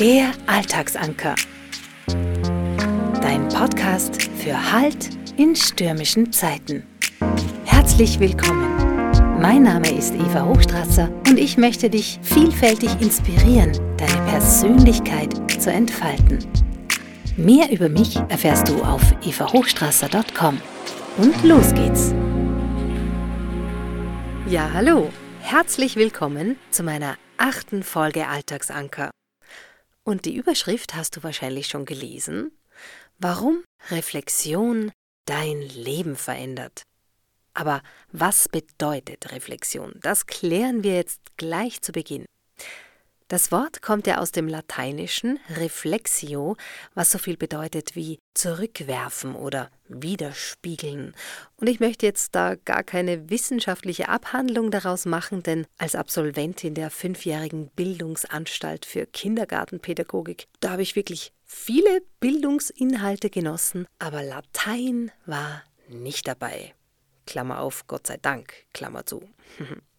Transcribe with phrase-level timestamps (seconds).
[0.00, 1.36] Der Alltagsanker.
[3.22, 6.82] Dein Podcast für Halt in stürmischen Zeiten.
[7.64, 9.40] Herzlich willkommen.
[9.40, 16.40] Mein Name ist Eva Hochstrasser und ich möchte dich vielfältig inspirieren, deine Persönlichkeit zu entfalten.
[17.36, 20.60] Mehr über mich erfährst du auf evahochstrasser.com.
[21.18, 22.12] Und los geht's.
[24.48, 25.10] Ja, hallo.
[25.40, 29.10] Herzlich willkommen zu meiner achten Folge Alltagsanker.
[30.04, 32.52] Und die Überschrift hast du wahrscheinlich schon gelesen.
[33.18, 34.92] Warum Reflexion
[35.24, 36.82] dein Leben verändert.
[37.54, 39.94] Aber was bedeutet Reflexion?
[40.02, 42.26] Das klären wir jetzt gleich zu Beginn.
[43.34, 46.56] Das Wort kommt ja aus dem Lateinischen reflexio,
[46.94, 51.16] was so viel bedeutet wie zurückwerfen oder widerspiegeln.
[51.56, 56.90] Und ich möchte jetzt da gar keine wissenschaftliche Abhandlung daraus machen, denn als Absolventin der
[56.90, 66.28] fünfjährigen Bildungsanstalt für Kindergartenpädagogik, da habe ich wirklich viele Bildungsinhalte genossen, aber Latein war nicht
[66.28, 66.72] dabei.
[67.26, 69.28] Klammer auf, Gott sei Dank, Klammer zu.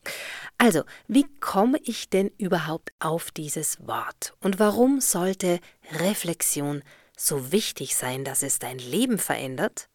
[0.57, 4.33] Also, wie komme ich denn überhaupt auf dieses Wort?
[4.41, 5.59] Und warum sollte
[5.99, 6.81] Reflexion
[7.17, 9.89] so wichtig sein, dass es dein Leben verändert?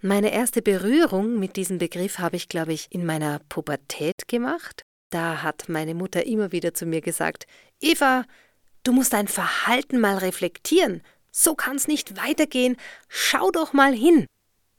[0.00, 4.82] Meine erste Berührung mit diesem Begriff habe ich, glaube ich, in meiner Pubertät gemacht.
[5.10, 7.46] Da hat meine Mutter immer wieder zu mir gesagt,
[7.80, 8.24] Eva,
[8.82, 11.02] du musst dein Verhalten mal reflektieren.
[11.30, 12.76] So kann es nicht weitergehen.
[13.08, 14.26] Schau doch mal hin.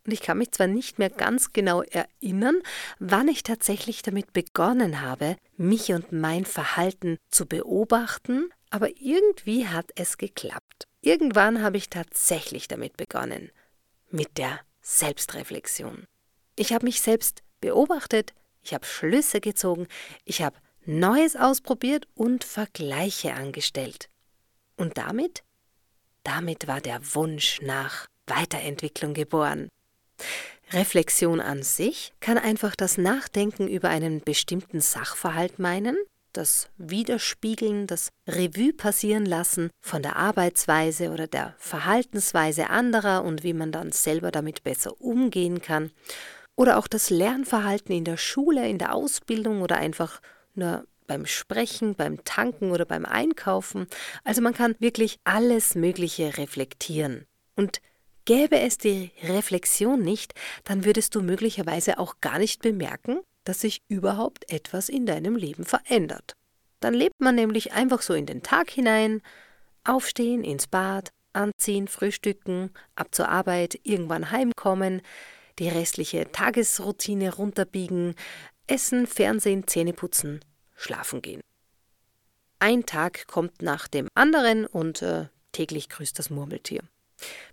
[0.07, 2.61] Und ich kann mich zwar nicht mehr ganz genau erinnern,
[2.97, 9.91] wann ich tatsächlich damit begonnen habe, mich und mein Verhalten zu beobachten, aber irgendwie hat
[9.95, 10.87] es geklappt.
[11.01, 13.51] Irgendwann habe ich tatsächlich damit begonnen,
[14.09, 16.05] mit der Selbstreflexion.
[16.55, 19.87] Ich habe mich selbst beobachtet, ich habe Schlüsse gezogen,
[20.23, 20.55] ich habe
[20.85, 24.09] Neues ausprobiert und Vergleiche angestellt.
[24.77, 25.43] Und damit?
[26.23, 29.67] Damit war der Wunsch nach Weiterentwicklung geboren.
[30.71, 35.97] Reflexion an sich kann einfach das Nachdenken über einen bestimmten Sachverhalt meinen,
[36.33, 43.53] das Widerspiegeln, das Revue passieren lassen von der Arbeitsweise oder der Verhaltensweise anderer und wie
[43.53, 45.91] man dann selber damit besser umgehen kann.
[46.55, 50.21] Oder auch das Lernverhalten in der Schule, in der Ausbildung oder einfach
[50.53, 53.87] nur beim Sprechen, beim Tanken oder beim Einkaufen.
[54.23, 57.25] Also man kann wirklich alles Mögliche reflektieren.
[57.55, 57.79] Und
[58.27, 60.33] Gäbe es die Reflexion nicht,
[60.65, 65.63] dann würdest du möglicherweise auch gar nicht bemerken, dass sich überhaupt etwas in deinem Leben
[65.63, 66.33] verändert.
[66.81, 69.21] Dann lebt man nämlich einfach so in den Tag hinein,
[69.85, 75.01] aufstehen, ins Bad, anziehen, frühstücken, ab zur Arbeit, irgendwann heimkommen,
[75.57, 78.13] die restliche Tagesroutine runterbiegen,
[78.67, 80.43] essen, Fernsehen, Zähne putzen,
[80.75, 81.39] schlafen gehen.
[82.59, 86.81] Ein Tag kommt nach dem anderen und äh, täglich grüßt das Murmeltier.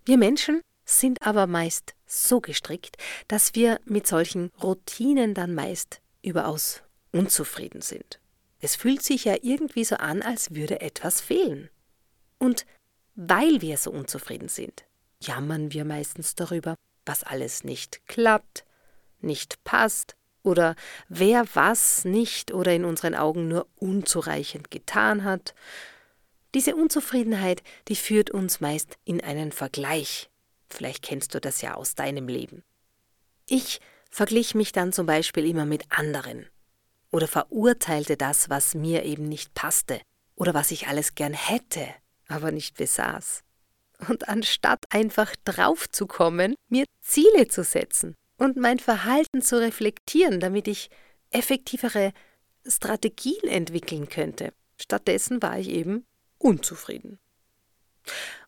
[0.04, 2.96] Wir Menschen sind aber meist so gestrickt,
[3.28, 6.82] dass wir mit solchen Routinen dann meist überaus
[7.12, 8.20] unzufrieden sind.
[8.60, 11.68] Es fühlt sich ja irgendwie so an, als würde etwas fehlen.
[12.38, 12.66] Und
[13.14, 14.84] weil wir so unzufrieden sind,
[15.20, 16.76] jammern wir meistens darüber,
[17.06, 18.64] was alles nicht klappt,
[19.20, 20.76] nicht passt oder
[21.08, 25.54] wer was nicht oder in unseren Augen nur unzureichend getan hat,
[26.54, 30.30] diese Unzufriedenheit, die führt uns meist in einen Vergleich.
[30.68, 32.62] Vielleicht kennst du das ja aus deinem Leben.
[33.46, 36.46] Ich verglich mich dann zum Beispiel immer mit anderen
[37.10, 40.00] oder verurteilte das, was mir eben nicht passte
[40.36, 41.86] oder was ich alles gern hätte,
[42.28, 43.42] aber nicht besaß.
[44.08, 50.90] Und anstatt einfach draufzukommen, mir Ziele zu setzen und mein Verhalten zu reflektieren, damit ich
[51.30, 52.12] effektivere
[52.66, 56.04] Strategien entwickeln könnte, stattdessen war ich eben
[56.44, 57.18] unzufrieden.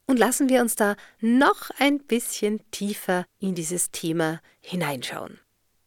[0.06, 5.40] Und lassen wir uns da noch ein bisschen tiefer in dieses Thema hineinschauen.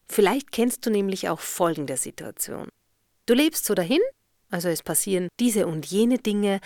[0.08, 2.68] Vielleicht kennst du nämlich auch folgende Situation.
[3.28, 4.02] Du lebst so dahin,
[4.50, 6.60] also es passieren diese und jene Dinge,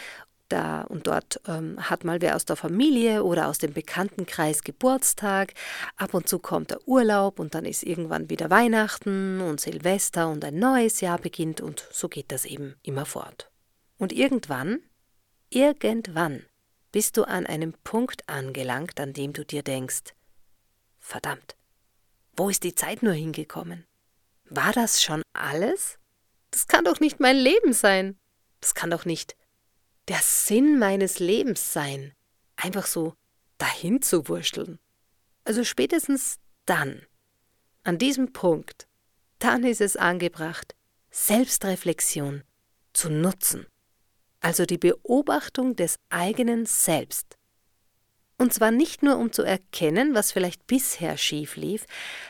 [0.48, 5.54] da und dort ähm, hat mal wer aus der Familie oder aus dem Bekanntenkreis Geburtstag,
[5.98, 10.46] ab und zu kommt der Urlaub und dann ist irgendwann wieder Weihnachten und Silvester und
[10.46, 13.50] ein neues Jahr beginnt und so geht das eben immer fort.
[13.98, 14.80] Und irgendwann
[15.56, 16.48] Irgendwann
[16.92, 20.16] bist du an einem Punkt angelangt, an dem du dir denkst,
[21.00, 21.56] verdammt,
[22.36, 23.86] wo ist die Zeit nur hingekommen?
[24.46, 26.00] War das schon alles?
[26.50, 28.18] Das kann doch nicht mein Leben sein.
[28.62, 29.36] Das kann doch nicht
[30.08, 32.16] der Sinn meines Lebens sein,
[32.56, 33.14] einfach so
[33.60, 34.80] dahin zu wurschteln.
[35.44, 37.06] Also spätestens dann,
[37.84, 38.88] an diesem Punkt,
[39.38, 40.76] dann ist es angebracht,
[41.12, 42.44] Selbstreflexion
[42.94, 43.68] zu nutzen
[44.44, 47.38] also die Beobachtung des eigenen Selbst.
[48.38, 51.86] Und zwar nicht nur um zu erkennen, was vielleicht bisher schief lief,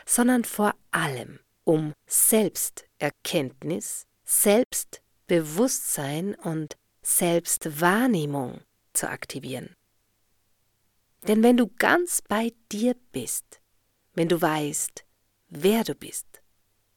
[0.06, 8.60] sondern vor allem um Selbsterkenntnis, Selbstbewusstsein und Selbstwahrnehmung
[8.92, 9.74] zu aktivieren.
[11.26, 13.60] Denn wenn du ganz bei dir bist,
[14.14, 15.04] wenn du weißt,
[15.48, 16.26] wer du bist,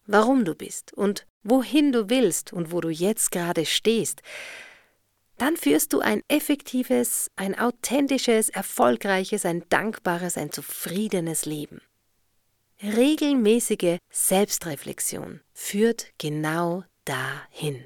[0.05, 4.21] warum du bist und wohin du willst und wo du jetzt gerade stehst,
[5.37, 11.81] dann führst du ein effektives, ein authentisches, erfolgreiches, ein dankbares, ein zufriedenes Leben.
[12.81, 17.85] Regelmäßige Selbstreflexion führt genau dahin.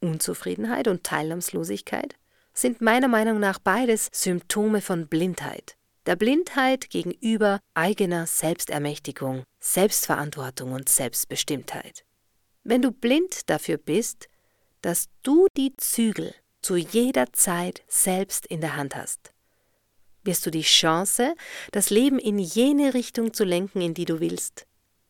[0.00, 2.14] Unzufriedenheit und Teilnahmslosigkeit
[2.52, 5.76] sind meiner Meinung nach beides Symptome von Blindheit.
[6.06, 12.04] Der Blindheit gegenüber eigener Selbstermächtigung, Selbstverantwortung und Selbstbestimmtheit.
[12.64, 14.28] Wenn du blind dafür bist,
[14.86, 19.32] dass du die Zügel zu jeder Zeit selbst in der Hand hast,
[20.22, 21.34] wirst du die Chance,
[21.72, 24.64] das Leben in jene Richtung zu lenken, in die du willst,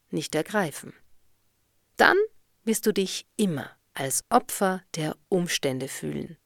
[0.08, 0.94] nicht ergreifen.
[1.98, 2.16] Dann
[2.64, 6.38] wirst du dich immer als Opfer der Umstände fühlen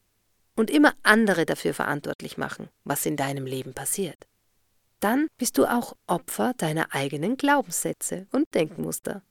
[0.57, 4.27] und immer andere dafür verantwortlich machen, was in deinem Leben passiert.
[4.99, 9.23] Dann bist du auch Opfer deiner eigenen Glaubenssätze und Denkmuster.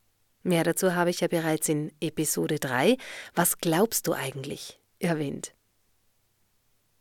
[0.44, 2.98] Mehr dazu habe ich ja bereits in Episode 3
[3.36, 5.54] Was glaubst du eigentlich erwähnt.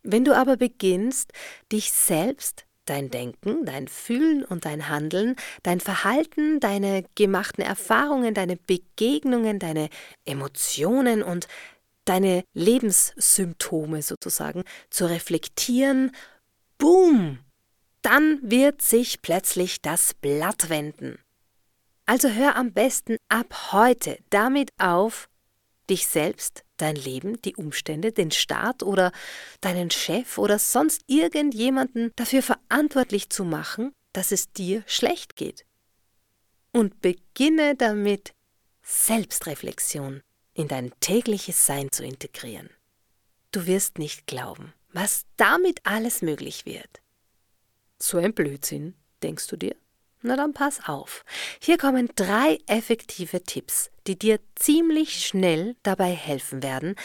[0.02, 1.32] Wenn du aber beginnst,
[1.70, 8.56] dich selbst, dein Denken, dein Fühlen und dein Handeln, dein Verhalten, deine gemachten Erfahrungen, deine
[8.56, 9.90] Begegnungen, deine
[10.25, 11.49] Emotionen und
[12.06, 16.12] deine Lebenssymptome sozusagen zu reflektieren,
[16.79, 17.40] boom,
[18.00, 21.19] dann wird sich plötzlich das Blatt wenden.
[22.08, 25.28] Also hör am besten ab heute damit auf,
[25.90, 29.12] dich selbst, dein Leben, die Umstände, den Staat oder
[29.60, 35.66] deinen Chef oder sonst irgendjemanden dafür verantwortlich zu machen, dass es dir schlecht geht.
[36.72, 38.32] Und beginne damit,
[38.81, 40.22] Selbstreflexion
[40.54, 42.70] in dein tägliches Sein zu integrieren.
[43.52, 47.02] Du wirst nicht glauben, was damit alles möglich wird.
[47.99, 49.76] So ein Blödsinn, denkst du dir?
[50.22, 51.24] Na dann pass auf.
[51.60, 56.96] Hier kommen drei effektive Tipps, die dir ziemlich schnell dabei helfen werden,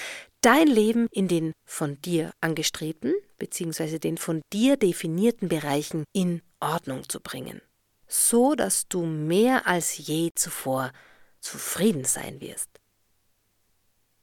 [0.42, 4.00] dein Leben in den von dir angestrebten bzw.
[4.00, 7.62] den von dir definierten Bereichen in Ordnung zu bringen,
[8.08, 10.92] so dass du mehr als je zuvor
[11.40, 12.70] zufrieden sein wirst.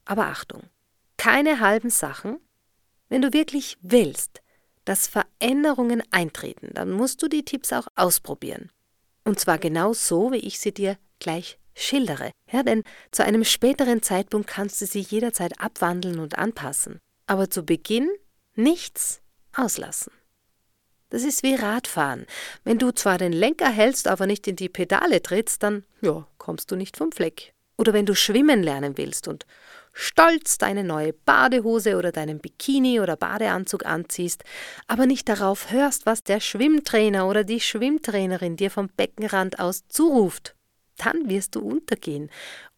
[0.05, 0.65] Aber Achtung,
[1.17, 2.41] keine halben Sachen.
[3.09, 4.41] Wenn du wirklich willst,
[4.85, 8.71] dass Veränderungen eintreten, dann musst du die Tipps auch ausprobieren.
[9.31, 12.33] Und zwar genau so, wie ich sie dir gleich schildere.
[12.51, 12.83] Ja, denn
[13.13, 16.99] zu einem späteren Zeitpunkt kannst du sie jederzeit abwandeln und anpassen.
[17.29, 18.11] Aber zu Beginn
[18.57, 19.21] nichts
[19.55, 20.13] auslassen.
[21.11, 22.27] Das ist wie Radfahren.
[22.65, 26.73] Wenn du zwar den Lenker hältst, aber nicht in die Pedale trittst, dann ja, kommst
[26.73, 27.55] du nicht vom Fleck.
[27.79, 29.47] Oder wenn du schwimmen lernen willst und
[30.01, 34.45] stolz deine neue Badehose oder deinen Bikini oder Badeanzug anziehst,
[34.87, 40.57] aber nicht darauf hörst, was der Schwimmtrainer oder die Schwimmtrainerin dir vom Beckenrand aus zuruft,
[40.97, 42.31] dann wirst du untergehen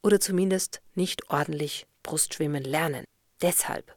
[0.03, 3.05] oder zumindest nicht ordentlich Brustschwimmen lernen.
[3.41, 3.97] Deshalb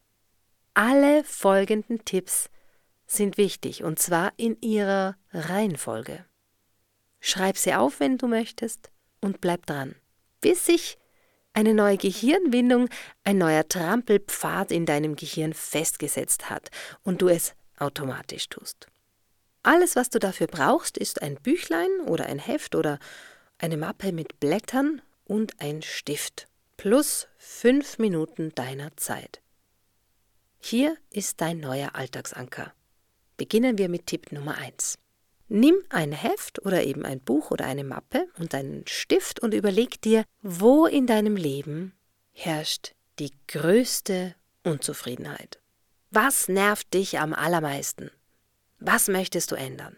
[0.75, 2.49] alle folgenden Tipps
[3.07, 6.25] sind wichtig und zwar in ihrer Reihenfolge.
[7.19, 8.91] Schreib sie auf, wenn du möchtest,
[9.21, 9.95] und bleib dran,
[10.41, 10.99] bis sich
[11.55, 12.89] eine neue Gehirnwindung,
[13.23, 16.69] ein neuer Trampelpfad in deinem Gehirn festgesetzt hat
[17.03, 18.87] und du es automatisch tust.
[19.63, 22.99] Alles, was du dafür brauchst, ist ein Büchlein oder ein Heft oder
[23.57, 26.47] eine Mappe mit Blättern und ein Stift
[26.77, 29.41] plus fünf Minuten deiner Zeit.
[30.59, 32.73] Hier ist dein neuer Alltagsanker.
[33.37, 34.97] Beginnen wir mit Tipp Nummer 1.
[35.47, 40.01] Nimm ein Heft oder eben ein Buch oder eine Mappe und einen Stift und überleg
[40.01, 41.93] dir, wo in deinem Leben
[42.31, 45.59] herrscht die größte Unzufriedenheit.
[46.09, 48.09] Was nervt dich am allermeisten?
[48.79, 49.95] Was möchtest du ändern?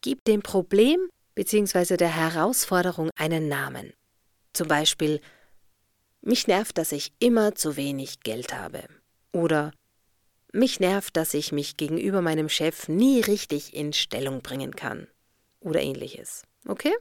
[0.00, 1.96] Gib dem Problem bzw.
[1.96, 3.92] der Herausforderung einen Namen.
[4.52, 5.20] Zum Beispiel,
[6.20, 8.84] mich nervt, dass ich immer zu wenig Geld habe.
[9.32, 9.72] Oder
[10.54, 15.08] mich nervt, dass ich mich gegenüber meinem Chef nie richtig in Stellung bringen kann.
[15.60, 16.42] Oder ähnliches.
[16.66, 16.94] Okay?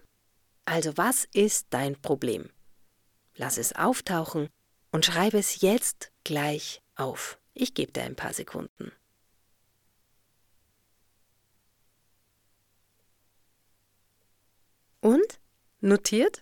[0.66, 2.50] Also was ist dein Problem?
[3.36, 4.50] Lass es auftauchen
[4.92, 7.40] und schreibe es jetzt gleich auf.
[7.54, 8.92] Ich gebe dir ein paar Sekunden.
[15.02, 15.40] Und?
[15.82, 16.42] Notiert?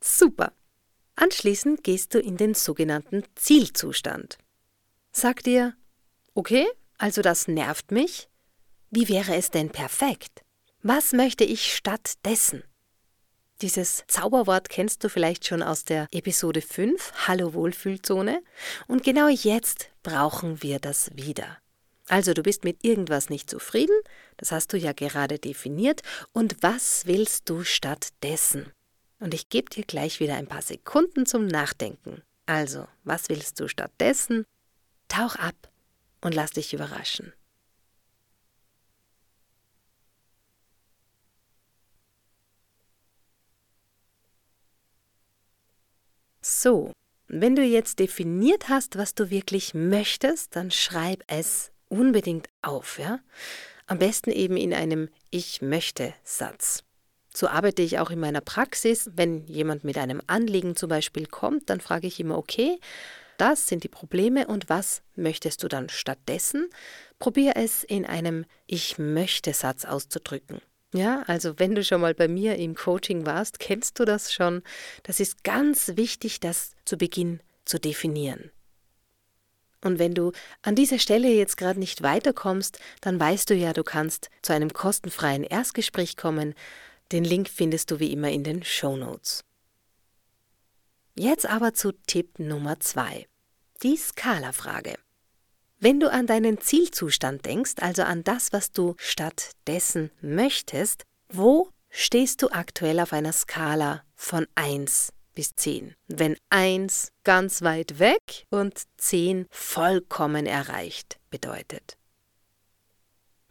[0.00, 0.52] Super.
[1.16, 4.38] Anschließend gehst du in den sogenannten Zielzustand.
[5.10, 5.74] sagt dir,
[6.36, 6.66] okay,
[6.98, 8.28] also das nervt mich.
[8.90, 10.42] Wie wäre es denn perfekt?
[10.82, 12.62] Was möchte ich stattdessen?
[13.62, 18.42] Dieses Zauberwort kennst du vielleicht schon aus der Episode 5, Hallo Wohlfühlzone.
[18.86, 21.58] Und genau jetzt brauchen wir das wieder.
[22.06, 23.98] Also du bist mit irgendwas nicht zufrieden,
[24.36, 26.02] das hast du ja gerade definiert,
[26.32, 28.70] und was willst du stattdessen?
[29.18, 32.22] Und ich gebe dir gleich wieder ein paar Sekunden zum Nachdenken.
[32.44, 34.44] Also, was willst du stattdessen?
[35.08, 35.54] Tauch ab
[36.20, 37.32] und lass dich überraschen.
[46.40, 46.92] So,
[47.26, 53.18] wenn du jetzt definiert hast, was du wirklich möchtest, dann schreib es unbedingt auf, ja?
[53.86, 56.84] Am besten eben in einem Ich möchte Satz.
[57.34, 59.10] So arbeite ich auch in meiner Praxis.
[59.14, 62.78] Wenn jemand mit einem Anliegen zum Beispiel kommt, dann frage ich immer, okay,
[63.38, 66.68] das sind die Probleme und was möchtest du dann stattdessen?
[67.18, 70.60] Probier es in einem Ich möchte Satz auszudrücken.
[70.94, 74.62] Ja, also wenn du schon mal bei mir im Coaching warst, kennst du das schon.
[75.02, 78.50] Das ist ganz wichtig, das zu Beginn zu definieren.
[79.82, 83.84] Und wenn du an dieser Stelle jetzt gerade nicht weiterkommst, dann weißt du ja, du
[83.84, 86.54] kannst zu einem kostenfreien Erstgespräch kommen.
[87.12, 89.44] Den Link findest du wie immer in den Show Notes.
[91.18, 93.26] Jetzt aber zu Tipp Nummer zwei:
[93.82, 94.96] Die Skala-Frage.
[95.78, 102.42] Wenn du an deinen Zielzustand denkst, also an das, was du stattdessen möchtest, wo stehst
[102.42, 105.94] du aktuell auf einer Skala von 1 bis 10?
[106.06, 111.95] Wenn 1 ganz weit weg und 10 vollkommen erreicht bedeutet.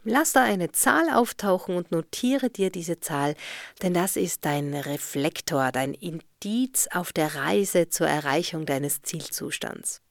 [0.08, 3.34] Lass da eine Zahl auftauchen und notiere dir diese Zahl,
[3.82, 10.04] denn das ist dein Reflektor, dein Indiz auf der Reise zur Erreichung deines Zielzustands.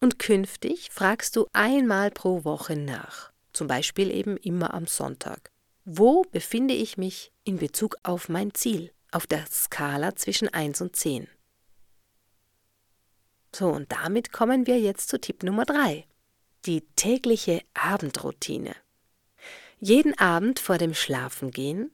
[0.00, 5.50] Und künftig fragst du einmal pro Woche nach, zum Beispiel eben immer am Sonntag.
[5.84, 10.94] Wo befinde ich mich in Bezug auf mein Ziel, auf der Skala zwischen 1 und
[10.94, 11.26] 10?
[13.52, 16.06] So, und damit kommen wir jetzt zu Tipp Nummer 3.
[16.66, 18.74] Die tägliche Abendroutine.
[19.80, 21.90] Jeden Abend vor dem Schlafengehen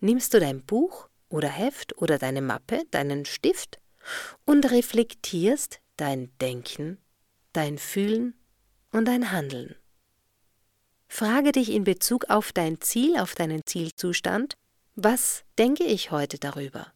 [0.00, 3.78] nimmst du dein Buch oder Heft oder deine Mappe, deinen Stift
[4.44, 6.98] und reflektierst dein Denken
[7.52, 8.34] dein Fühlen
[8.92, 9.74] und dein Handeln.
[11.08, 14.56] Frage dich in Bezug auf dein Ziel, auf deinen Zielzustand,
[14.94, 16.92] was denke ich heute darüber?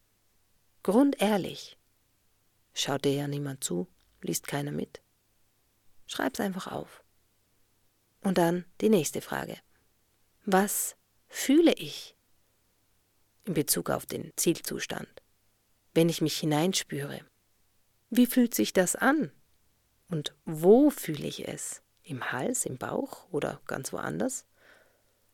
[0.83, 1.77] Grundehrlich.
[2.73, 3.87] Schaut dir ja niemand zu,
[4.21, 5.01] liest keiner mit.
[6.07, 7.03] Schreib's einfach auf.
[8.25, 9.55] Und dann die nächste Frage.
[10.45, 10.95] Was
[11.27, 12.15] fühle ich
[13.43, 15.21] in Bezug auf den Zielzustand,
[15.93, 17.21] wenn ich mich hineinspüre?
[18.09, 19.31] Wie fühlt sich das an,
[20.09, 21.83] und wo fühle ich es?
[22.01, 24.47] Im Hals, im Bauch oder ganz woanders?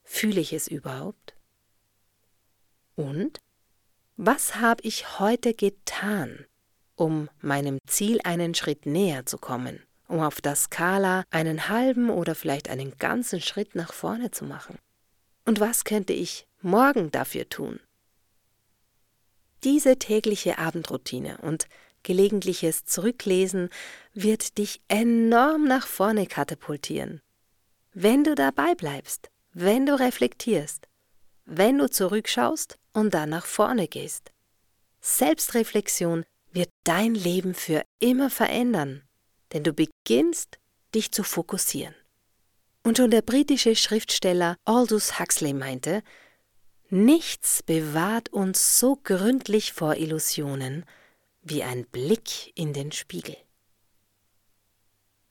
[0.03, 1.33] Fühle ich es überhaupt?
[2.95, 3.39] Und
[4.17, 6.45] was habe ich heute getan,
[6.95, 12.35] um meinem Ziel einen Schritt näher zu kommen, um auf der Skala einen halben oder
[12.35, 14.77] vielleicht einen ganzen Schritt nach vorne zu machen?
[15.45, 17.79] Und was könnte ich morgen dafür tun?
[19.63, 21.67] Diese tägliche Abendroutine und
[22.03, 23.69] gelegentliches Zurücklesen
[24.13, 27.21] wird dich enorm nach vorne katapultieren.
[27.93, 30.87] Wenn du dabei bleibst, wenn du reflektierst,
[31.45, 34.31] wenn du zurückschaust und dann nach vorne gehst.
[35.01, 39.03] Selbstreflexion wird dein Leben für immer verändern,
[39.53, 40.59] denn du beginnst,
[40.93, 41.95] dich zu fokussieren.
[42.83, 46.03] Und schon der britische Schriftsteller Aldous Huxley meinte,
[46.93, 50.83] Nichts bewahrt uns so gründlich vor Illusionen
[51.41, 53.37] wie ein Blick in den Spiegel.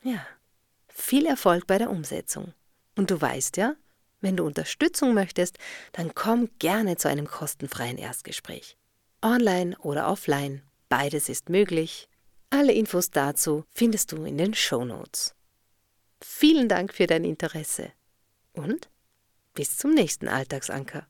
[0.03, 0.27] Ja,
[0.89, 2.55] viel Erfolg bei der Umsetzung.
[2.97, 3.75] Und du weißt ja,
[4.23, 5.59] wenn du Unterstützung möchtest,
[5.93, 8.79] dann komm gerne zu einem kostenfreien Erstgespräch.
[9.23, 12.09] Online oder offline, beides ist möglich.
[12.51, 15.35] Alle Infos dazu findest du in den Show Notes.
[16.21, 17.93] Vielen Dank für dein Interesse
[18.53, 18.91] und
[19.55, 21.07] bis zum nächsten Alltagsanker.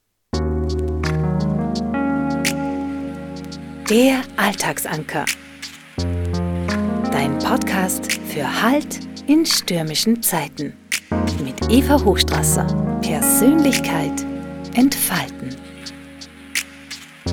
[3.89, 5.25] Der Alltagsanker.
[5.97, 10.77] Dein Podcast für Halt in stürmischen Zeiten.
[11.43, 12.67] Mit Eva Hochstrasser.
[13.01, 14.27] Persönlichkeit
[14.75, 15.57] entfalten.